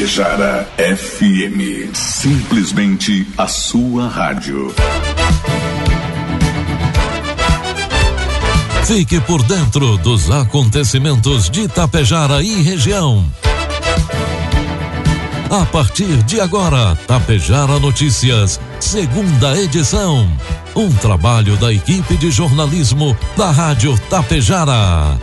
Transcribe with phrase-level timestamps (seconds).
[0.00, 1.92] Tapejara FM.
[1.92, 4.74] Simplesmente a sua rádio.
[8.86, 13.30] Fique por dentro dos acontecimentos de Tapejara e região.
[15.50, 20.26] A partir de agora, Tapejara Notícias, segunda edição.
[20.74, 25.18] Um trabalho da equipe de jornalismo da Rádio Tapejara.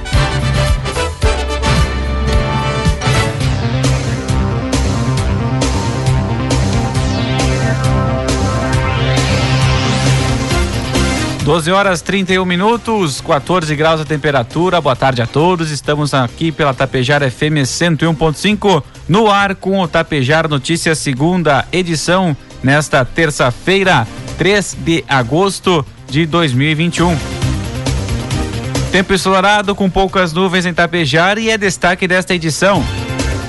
[11.47, 14.81] 12 horas 31 minutos, 14 graus a temperatura.
[14.81, 15.71] Boa tarde a todos.
[15.71, 23.05] Estamos aqui pela Tapejara FM 101.5 no ar com o Tapejara Notícias, segunda edição, nesta
[23.05, 24.05] terça-feira,
[24.37, 27.17] 3 de agosto de 2021.
[28.91, 32.83] Tempo ensolarado com poucas nuvens em Tapejara e é destaque desta edição.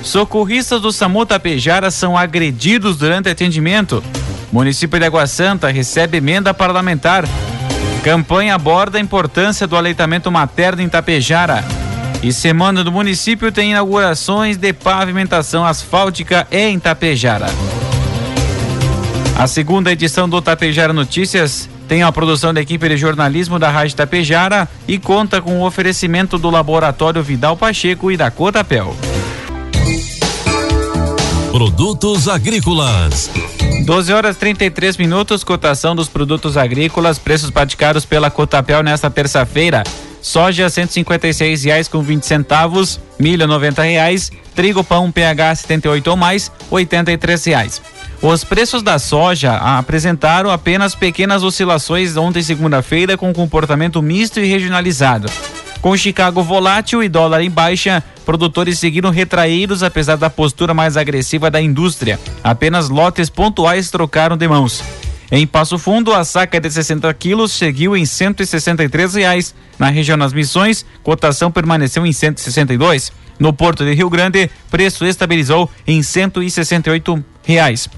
[0.05, 4.05] Socorristas do SAMU Tapejara são agredidos durante atendimento.
[4.53, 7.25] Município de Água Santa recebe emenda parlamentar.
[8.03, 11.65] Campanha aborda a importância do aleitamento materno em Tapejara.
[12.23, 17.47] E semana do município tem inaugurações de pavimentação asfáltica em Tapejara.
[19.39, 23.97] A segunda edição do Tapejara Notícias tem a produção da equipe de jornalismo da Rádio
[23.97, 28.97] Tapejara e conta com o oferecimento do Laboratório Vidal Pacheco e da Cotapel.
[31.59, 33.29] Produtos agrícolas
[33.85, 39.83] 12 horas 33 minutos, cotação dos produtos agrícolas, preços praticados pela Cotapel nesta terça-feira.
[40.23, 46.49] Soja R$ reais com 20 centavos, milho R$ reais, trigo pão PH 78 ou mais
[46.71, 46.87] R$
[47.45, 47.83] reais.
[48.23, 55.29] Os preços da soja apresentaram apenas pequenas oscilações ontem segunda-feira com comportamento misto e regionalizado.
[55.81, 61.51] Com Chicago volátil e dólar em baixa, produtores seguiram retraídos apesar da postura mais agressiva
[61.51, 62.19] da indústria.
[62.43, 64.83] Apenas lotes pontuais trocaram de mãos.
[65.31, 69.55] Em Passo Fundo, a saca de 60 quilos seguiu em 163 reais.
[69.79, 73.13] Na região das Missões, cotação permaneceu em 162.
[73.39, 77.89] No Porto de Rio Grande, preço estabilizou em 168 reais.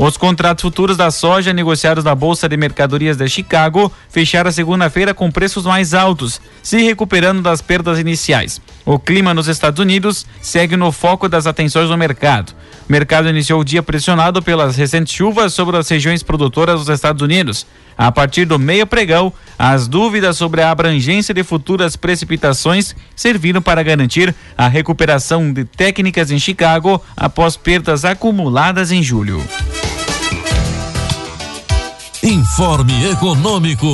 [0.00, 5.28] Os contratos futuros da soja negociados na Bolsa de Mercadorias de Chicago fecharam segunda-feira com
[5.28, 8.60] preços mais altos, se recuperando das perdas iniciais.
[8.86, 12.54] O clima nos Estados Unidos segue no foco das atenções do mercado.
[12.88, 17.20] O mercado iniciou o dia pressionado pelas recentes chuvas sobre as regiões produtoras dos Estados
[17.20, 17.66] Unidos.
[17.96, 23.82] A partir do meio pregão, as dúvidas sobre a abrangência de futuras precipitações serviram para
[23.82, 29.42] garantir a recuperação de técnicas em Chicago após perdas acumuladas em julho.
[32.28, 33.86] Informe Econômico.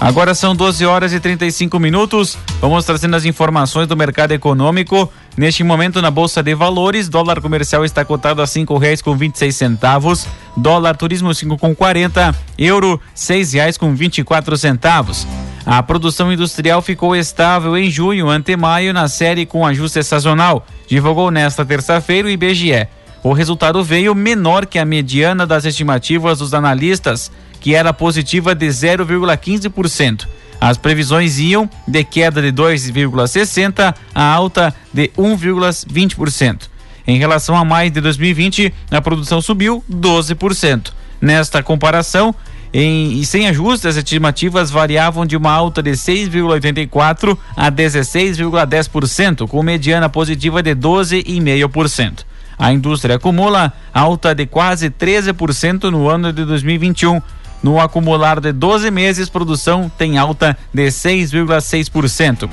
[0.00, 2.36] Agora são 12 horas e 35 minutos.
[2.60, 5.08] Vamos trazendo as informações do mercado econômico.
[5.36, 9.52] Neste momento, na Bolsa de Valores, dólar comercial está cotado a cinco reais com vinte
[9.52, 10.26] centavos,
[10.56, 14.24] dólar turismo cinco com quarenta, euro seis reais com vinte
[14.56, 15.24] centavos.
[15.64, 21.30] A produção industrial ficou estável em junho ante maio na série com ajuste sazonal, divulgou
[21.30, 22.88] nesta terça-feira o IBGE.
[23.22, 28.66] O resultado veio menor que a mediana das estimativas dos analistas, que era positiva de
[28.66, 30.26] 0,15%.
[30.60, 36.68] As previsões iam de queda de 2,60% a alta de 1,20%.
[37.06, 40.92] Em relação a mais de 2020, a produção subiu 12%.
[41.20, 42.34] Nesta comparação,
[42.72, 50.08] em, sem ajustes, as estimativas variavam de uma alta de 6,84% a 16,10%, com mediana
[50.08, 52.24] positiva de 12,5%.
[52.58, 57.20] A indústria acumula alta de quase 13% no ano de 2021
[57.62, 62.48] no acumular de 12 meses, produção tem alta de 6,6%.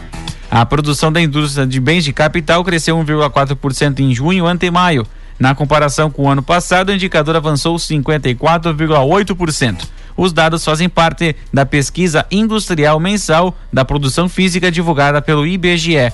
[0.50, 5.08] A produção da indústria de bens de capital cresceu 1,4% em junho ante maio.
[5.40, 9.84] Na comparação com o ano passado, o indicador avançou 54,8%.
[10.16, 16.12] Os dados fazem parte da pesquisa industrial mensal da produção física divulgada pelo IBGE.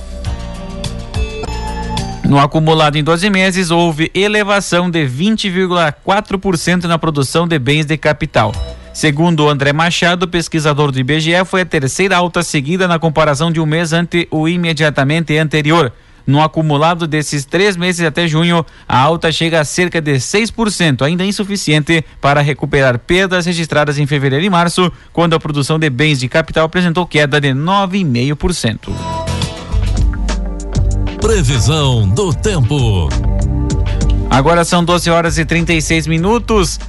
[2.26, 8.52] No acumulado em 12 meses, houve elevação de 20,4% na produção de bens de capital.
[8.94, 13.66] Segundo André Machado, pesquisador do IBGE, foi a terceira alta seguida na comparação de um
[13.66, 15.92] mês ante o imediatamente anterior.
[16.28, 21.26] No acumulado desses três meses até junho, a alta chega a cerca de 6%, ainda
[21.26, 26.30] insuficiente para recuperar perdas registradas em fevereiro e março, quando a produção de bens de
[26.30, 28.94] capital apresentou queda de 9,5%.
[31.20, 33.10] Previsão do tempo.
[34.30, 36.80] Agora são 12 horas e 36 minutos.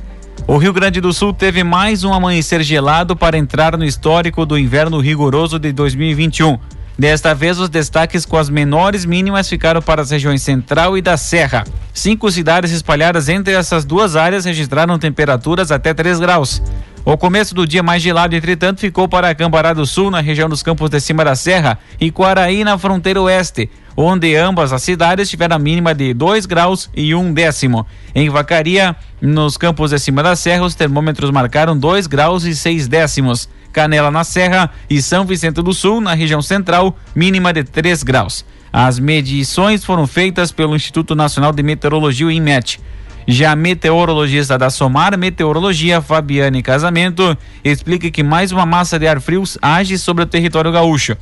[0.47, 4.59] O Rio Grande do Sul teve mais um amanhecer gelado para entrar no histórico do
[4.59, 6.59] inverno rigoroso de 2021.
[6.99, 11.17] Desta vez, os destaques com as menores mínimas ficaram para as regiões central e da
[11.17, 11.65] Serra.
[11.95, 16.63] Cinco cidades espalhadas entre essas duas áreas registraram temperaturas até 3 graus.
[17.07, 20.63] O começo do dia mais gelado, entretanto, ficou para Cambará do Sul, na região dos
[20.63, 25.57] campos de cima da Serra, e Quaraí, na fronteira oeste, onde ambas as cidades tiveram
[25.57, 27.87] a mínima de 2 graus e um décimo.
[28.15, 32.89] Em Vacaria, nos campos de cima da Serra, os termômetros marcaram 2 graus e 6
[32.89, 33.49] décimos.
[33.73, 38.45] Canela na Serra e São Vicente do Sul, na região central, mínima de 3 graus.
[38.73, 42.81] As medições foram feitas pelo Instituto Nacional de Meteorologia, o INMET.
[43.27, 49.21] Já a meteorologista da Somar Meteorologia, Fabiane Casamento, explica que mais uma massa de ar
[49.21, 51.17] frio age sobre o território gaúcho.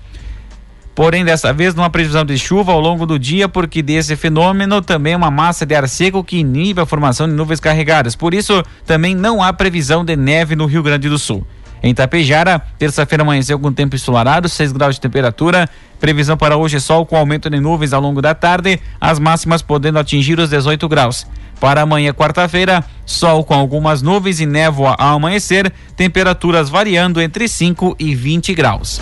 [0.94, 4.82] Porém, dessa vez não há previsão de chuva ao longo do dia, porque desse fenômeno
[4.82, 8.14] também uma massa de ar seco que inibe a formação de nuvens carregadas.
[8.14, 11.46] Por isso, também não há previsão de neve no Rio Grande do Sul.
[11.82, 15.68] Em Tapejara, terça-feira amanheceu com tempo ensolarado, 6 graus de temperatura.
[15.98, 19.62] Previsão para hoje é sol com aumento de nuvens ao longo da tarde, as máximas
[19.62, 21.26] podendo atingir os 18 graus.
[21.58, 27.96] Para amanhã, quarta-feira, sol com algumas nuvens e névoa ao amanhecer, temperaturas variando entre 5
[27.98, 29.00] e 20 graus.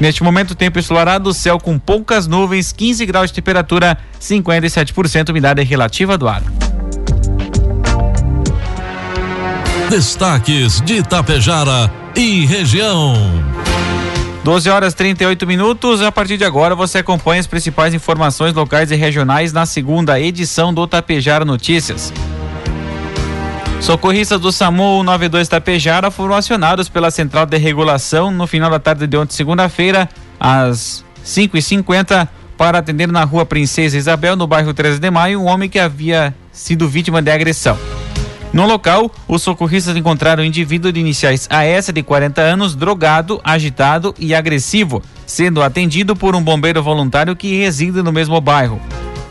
[0.00, 6.18] Neste momento, tempo ensolarado, céu com poucas nuvens, 15 graus de temperatura, 57% umidade relativa
[6.18, 6.42] do ar.
[9.88, 13.14] Destaques de Itapejara e região.
[14.42, 16.02] 12 horas 38 minutos.
[16.02, 20.74] A partir de agora você acompanha as principais informações locais e regionais na segunda edição
[20.74, 22.12] do Tapejara Notícias.
[23.82, 29.08] Socorristas do SAMU 92 Tapejara foram acionados pela Central de Regulação no final da tarde
[29.08, 30.08] de ontem, segunda-feira,
[30.38, 35.68] às 5h50, para atender na rua Princesa Isabel, no bairro 13 de Maio, um homem
[35.68, 37.76] que havia sido vítima de agressão.
[38.52, 44.14] No local, os socorristas encontraram um indivíduo de iniciais AS de 40 anos, drogado, agitado
[44.16, 48.80] e agressivo, sendo atendido por um bombeiro voluntário que reside no mesmo bairro.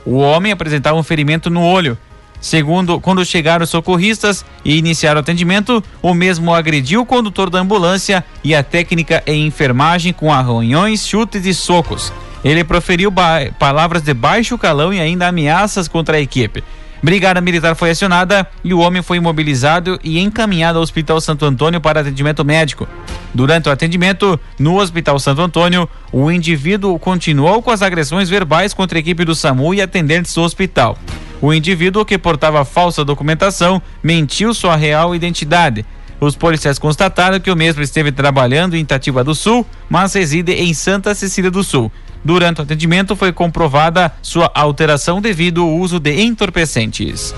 [0.06, 1.98] O homem apresentava um ferimento no olho.
[2.42, 7.60] Segundo, quando chegaram os socorristas e iniciaram o atendimento, o mesmo agrediu o condutor da
[7.60, 12.12] ambulância e a técnica em enfermagem com arranhões, chutes e socos.
[12.44, 13.14] Ele proferiu
[13.60, 16.64] palavras de baixo calão e ainda ameaças contra a equipe.
[17.04, 21.82] Brigada Militar foi acionada e o homem foi imobilizado e encaminhado ao Hospital Santo Antônio
[21.82, 22.88] para atendimento médico.
[23.34, 28.98] Durante o atendimento no Hospital Santo Antônio, o indivíduo continuou com as agressões verbais contra
[28.98, 30.98] a equipe do SAMU e atendentes do hospital.
[31.42, 35.84] O indivíduo que portava falsa documentação mentiu sua real identidade.
[36.20, 40.72] Os policiais constataram que o mesmo esteve trabalhando em Itatiba do Sul, mas reside em
[40.72, 41.92] Santa Cecília do Sul.
[42.24, 47.34] Durante o atendimento foi comprovada sua alteração devido ao uso de entorpecentes.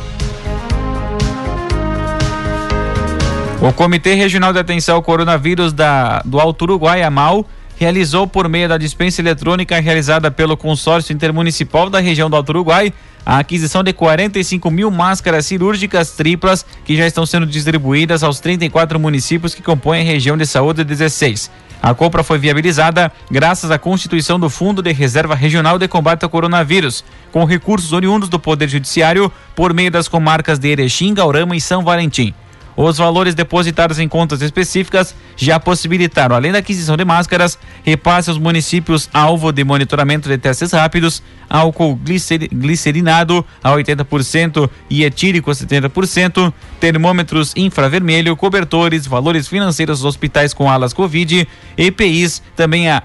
[3.62, 7.48] O Comitê Regional de Atenção ao Coronavírus da, do Alto Uruguai, AMAL,
[7.78, 12.94] realizou por meio da dispensa eletrônica realizada pelo Consórcio Intermunicipal da região do Alto Uruguai
[13.26, 19.00] a aquisição de 45 mil máscaras cirúrgicas triplas que já estão sendo distribuídas aos 34
[19.00, 21.50] municípios que compõem a região de saúde 16.
[21.82, 26.30] A compra foi viabilizada graças à constituição do Fundo de Reserva Regional de Combate ao
[26.30, 31.62] Coronavírus, com recursos oriundos do Poder Judiciário por meio das comarcas de Erechim, Gaurama e
[31.62, 32.34] São Valentim.
[32.76, 38.40] Os valores depositados em contas específicas já possibilitaram, além da aquisição de máscaras, repasse aos
[38.40, 42.00] municípios alvo de monitoramento de testes rápidos, álcool
[42.52, 50.70] glicerinado a 80% e etílico a 70%, termômetros infravermelho, cobertores, valores financeiros dos hospitais com
[50.70, 53.04] alas Covid, EPIs, também a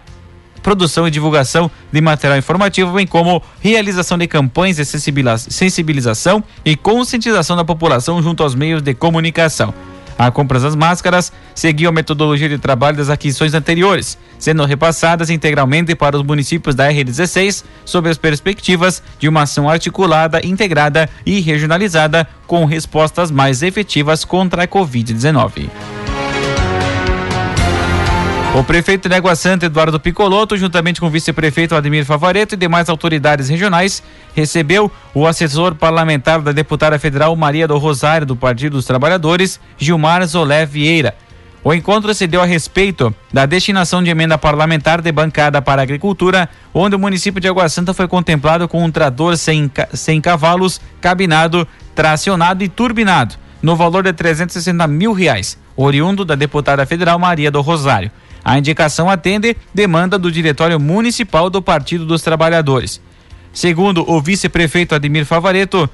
[0.63, 7.57] produção e divulgação de material informativo, bem como realização de campanhas de sensibilização e conscientização
[7.57, 9.73] da população junto aos meios de comunicação.
[10.19, 15.95] A compra das máscaras seguiu a metodologia de trabalho das aquisições anteriores, sendo repassadas integralmente
[15.95, 22.27] para os municípios da R16, sob as perspectivas de uma ação articulada, integrada e regionalizada
[22.49, 25.98] com respostas mais efetivas contra a Covid-19.
[28.55, 32.89] O prefeito de Água Santa, Eduardo Picoloto, juntamente com o vice-prefeito Ademir Favareto e demais
[32.89, 34.03] autoridades regionais,
[34.35, 40.27] recebeu o assessor parlamentar da deputada federal Maria do Rosário, do Partido dos Trabalhadores, Gilmar
[40.27, 41.15] Zolé Vieira.
[41.63, 45.85] O encontro se deu a respeito da destinação de emenda parlamentar de bancada para a
[45.85, 50.81] agricultura, onde o município de Água Santa foi contemplado com um trator sem, sem cavalos,
[51.01, 57.51] cabinado, tracionado e turbinado, no valor de 360 mil reais, oriundo da deputada federal Maria
[57.51, 58.11] do Rosário.
[58.49, 62.99] A indicação atende demanda do Diretório Municipal do Partido dos Trabalhadores.
[63.53, 65.87] Segundo o vice-prefeito Ademir Favareto,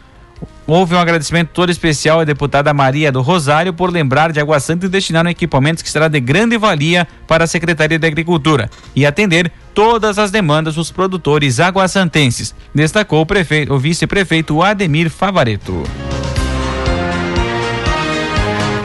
[0.64, 4.86] houve um agradecimento todo especial à deputada Maria do Rosário por lembrar de Água Santa
[4.86, 9.04] e destinar um equipamento que será de grande valia para a Secretaria da Agricultura e
[9.04, 15.82] atender todas as demandas dos produtores aguassantenses, destacou o, o vice-prefeito Ademir Favareto.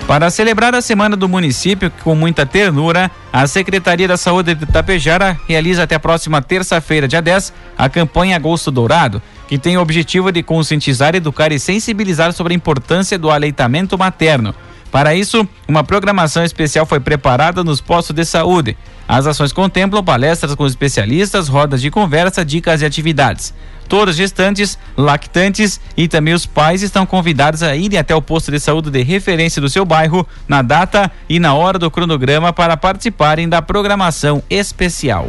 [0.10, 5.40] Para celebrar a Semana do Município com muita ternura, a Secretaria da Saúde de Itapejara
[5.48, 10.32] realiza até a próxima terça-feira, dia 10, a campanha Agosto Dourado, que tem o objetivo
[10.32, 14.56] de conscientizar, educar e sensibilizar sobre a importância do aleitamento materno.
[14.92, 18.76] Para isso, uma programação especial foi preparada nos postos de saúde.
[19.08, 23.54] As ações contemplam palestras com especialistas, rodas de conversa, dicas e atividades.
[23.88, 28.60] Todos gestantes, lactantes e também os pais estão convidados a irem até o posto de
[28.60, 33.50] saúde de referência do seu bairro na data e na hora do cronograma para participarem
[33.50, 35.28] da programação especial.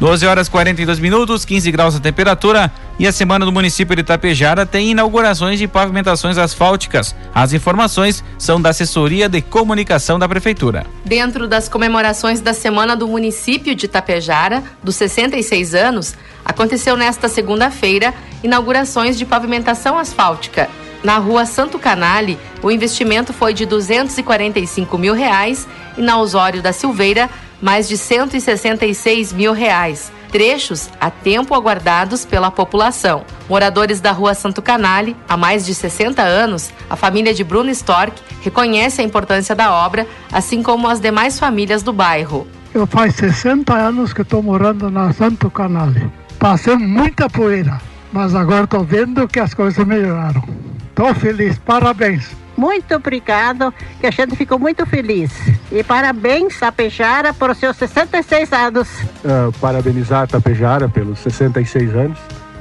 [0.00, 4.64] 12 horas 42 minutos, 15 graus a temperatura e a semana do município de Itapejara
[4.64, 7.14] tem inaugurações de pavimentações asfálticas.
[7.34, 10.86] As informações são da assessoria de comunicação da prefeitura.
[11.04, 18.14] Dentro das comemorações da semana do município de Itapejara, dos 66 anos, aconteceu nesta segunda-feira
[18.42, 20.70] inaugurações de pavimentação asfáltica.
[21.02, 25.66] Na rua Santo Canale, o investimento foi de 245 mil reais
[25.96, 27.30] e na Osório da Silveira,
[27.60, 30.12] mais de 166 mil reais.
[30.30, 33.24] Trechos há tempo aguardados pela população.
[33.48, 38.22] Moradores da rua Santo Canale, há mais de 60 anos, a família de Bruno Stork
[38.42, 42.46] reconhece a importância da obra, assim como as demais famílias do bairro.
[42.72, 46.10] Eu faz 60 anos que estou morando na Santo Canale.
[46.38, 47.80] Passei muita poeira,
[48.12, 50.59] mas agora estou vendo que as coisas melhoraram.
[51.00, 55.30] Estou feliz, parabéns muito obrigado, que a gente ficou muito feliz.
[55.72, 58.86] E parabéns Tapejara por seus 66 anos.
[59.24, 62.18] Uh, parabenizar a Tapejara pelos 66 anos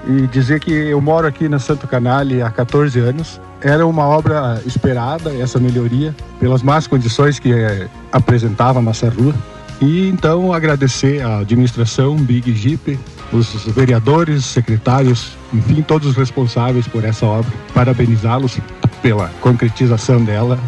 [0.08, 3.42] e dizer que eu moro aqui na Santo Canale há 14 anos.
[3.62, 9.36] Era uma obra esperada, essa melhoria, pelas más condições que eh, apresentava a nossa rua.
[9.82, 12.98] E então agradecer à administração Big Jeep,
[13.32, 17.52] os vereadores, secretários, enfim, todos os responsáveis por essa obra.
[17.74, 18.60] Parabenizá-los
[19.02, 20.60] pela concretização dela.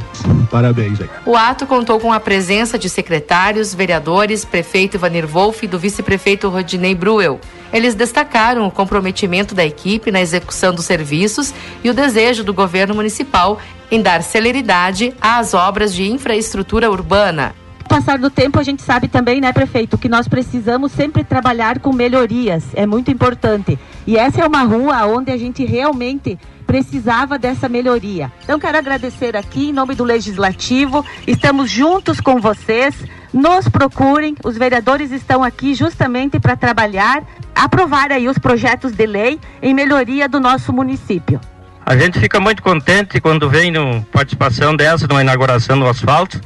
[0.49, 1.09] Parabéns aí.
[1.25, 6.49] O ato contou com a presença de secretários, vereadores, prefeito Ivanir Wolff e do vice-prefeito
[6.49, 7.39] Rodinei Bruel.
[7.73, 11.53] Eles destacaram o comprometimento da equipe na execução dos serviços
[11.83, 17.53] e o desejo do governo municipal em dar celeridade às obras de infraestrutura urbana
[17.87, 21.93] passar do tempo, a gente sabe também, né, prefeito, que nós precisamos sempre trabalhar com
[21.93, 22.63] melhorias.
[22.73, 23.77] É muito importante.
[24.05, 28.31] E essa é uma rua onde a gente realmente precisava dessa melhoria.
[28.43, 31.05] Então, quero agradecer aqui em nome do Legislativo.
[31.27, 32.95] Estamos juntos com vocês.
[33.33, 34.35] Nos procurem.
[34.43, 37.23] Os vereadores estão aqui justamente para trabalhar,
[37.55, 41.39] aprovar aí os projetos de lei em melhoria do nosso município.
[41.85, 46.39] A gente fica muito contente quando vem no participação dessa, numa inauguração do asfalto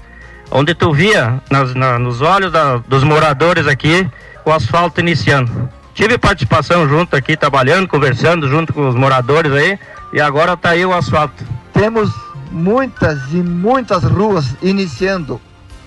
[0.51, 4.09] onde tu via nas, na, nos olhos da, dos moradores aqui
[4.45, 5.69] o asfalto iniciando.
[5.93, 9.79] Tive participação junto aqui, trabalhando, conversando junto com os moradores aí,
[10.13, 11.43] e agora está aí o asfalto.
[11.73, 12.11] Temos
[12.51, 15.41] muitas e muitas ruas iniciando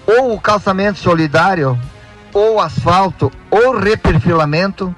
[0.07, 1.79] ou o calçamento solidário,
[2.33, 4.95] ou asfalto, ou reperfilamento,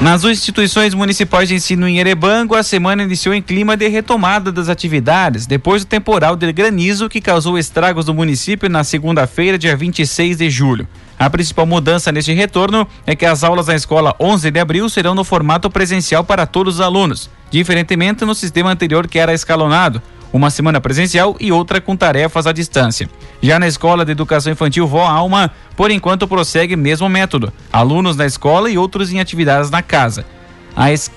[0.00, 4.70] Nas instituições municipais de ensino em Erebango, a semana iniciou em clima de retomada das
[4.70, 10.38] atividades, depois do temporal de granizo que causou estragos no município na segunda-feira, dia 26
[10.38, 10.88] de julho.
[11.18, 15.14] A principal mudança neste retorno é que as aulas na escola 11 de abril serão
[15.14, 20.50] no formato presencial para todos os alunos, diferentemente no sistema anterior que era escalonado, uma
[20.50, 23.08] semana presencial e outra com tarefas à distância.
[23.40, 28.26] Já na Escola de Educação Infantil Vó Alma, por enquanto prossegue mesmo método: alunos na
[28.26, 30.26] escola e outros em atividades na casa.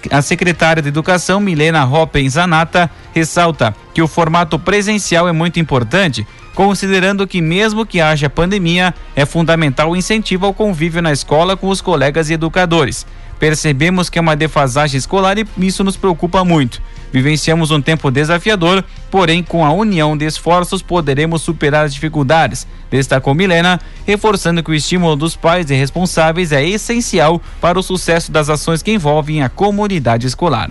[0.10, 6.26] A, secretária de Educação, Milena Hoppen Zanata, ressalta que o formato presencial é muito importante,
[6.54, 11.70] considerando que, mesmo que haja pandemia, é fundamental o incentivo ao convívio na escola com
[11.70, 13.06] os colegas e educadores.
[13.40, 16.82] Percebemos que é uma defasagem escolar e isso nos preocupa muito.
[17.12, 23.34] Vivenciamos um tempo desafiador, porém, com a união de esforços poderemos superar as dificuldades, destacou
[23.34, 28.50] Milena, reforçando que o estímulo dos pais e responsáveis é essencial para o sucesso das
[28.50, 30.70] ações que envolvem a comunidade escolar.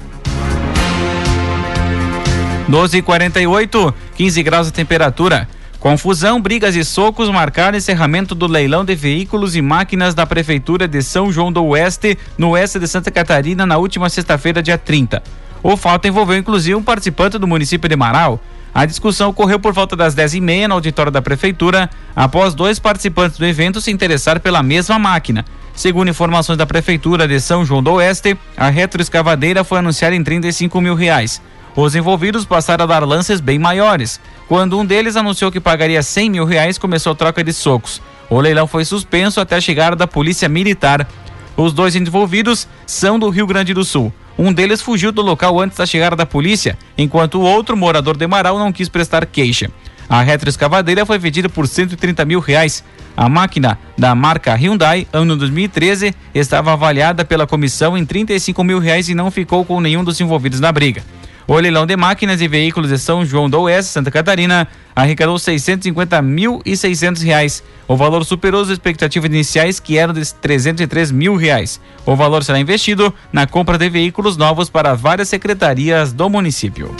[2.68, 5.49] 12 e 48 15 graus de temperatura.
[5.80, 11.00] Confusão, brigas e socos marcaram encerramento do leilão de veículos e máquinas da Prefeitura de
[11.02, 15.23] São João do Oeste, no oeste de Santa Catarina, na última sexta-feira, dia 30.
[15.62, 18.40] O fato envolveu inclusive um participante do município de Marau.
[18.75, 23.47] A discussão ocorreu por volta das 10h30 no auditório da Prefeitura, após dois participantes do
[23.47, 25.44] evento se interessar pela mesma máquina.
[25.76, 30.80] Segundo informações da Prefeitura de São João do Oeste, a retroescavadeira foi anunciada em 35
[30.80, 31.40] mil reais.
[31.80, 34.20] Os envolvidos passaram a dar lances bem maiores.
[34.49, 38.00] Quando um deles anunciou que pagaria 100 mil reais, começou a troca de socos.
[38.30, 41.06] O leilão foi suspenso até a chegada da Polícia Militar.
[41.54, 44.11] Os dois envolvidos são do Rio Grande do Sul.
[44.39, 48.26] Um deles fugiu do local antes da chegada da polícia, enquanto o outro, morador de
[48.26, 49.71] Marau, não quis prestar queixa.
[50.08, 52.82] A retroescavadeira foi vendida por 130 mil reais.
[53.15, 59.08] A máquina da marca Hyundai, ano 2013, estava avaliada pela comissão em 35 mil reais
[59.08, 61.02] e não ficou com nenhum dos envolvidos na briga.
[61.50, 66.21] O leilão de máquinas e veículos de São João do Oeste, Santa Catarina, arrecadou 650
[66.21, 67.65] mil e 600 reais.
[67.89, 71.80] O valor superou as expectativas iniciais, que eram de 303 mil reais.
[72.04, 76.95] O valor será investido na compra de veículos novos para várias secretarias do município.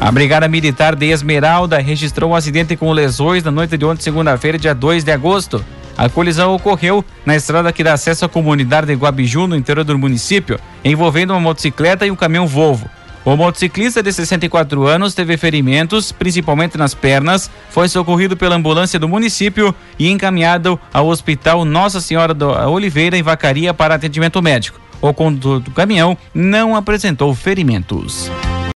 [0.00, 4.56] A Brigada Militar de Esmeralda registrou um acidente com lesões na noite de ontem, segunda-feira,
[4.56, 5.62] dia 2 de agosto.
[5.98, 9.98] A colisão ocorreu na estrada que dá acesso à comunidade de Guabiju, no interior do
[9.98, 12.88] município, envolvendo uma motocicleta e um caminhão Volvo.
[13.24, 19.08] O motociclista de 64 anos teve ferimentos, principalmente nas pernas, foi socorrido pela ambulância do
[19.08, 24.80] município e encaminhado ao Hospital Nossa Senhora da Oliveira, em Vacaria, para atendimento médico.
[25.00, 28.30] O condutor do caminhão não apresentou ferimentos.